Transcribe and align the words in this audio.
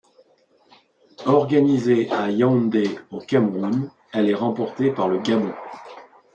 Organisée 1.27 2.09
à 2.09 2.31
Yaoundé 2.31 2.97
au 3.11 3.19
Cameroun, 3.19 3.91
elle 4.11 4.29
est 4.29 4.33
remportée 4.33 4.89
par 4.89 5.07
le 5.07 5.19
Gabon. 5.19 5.53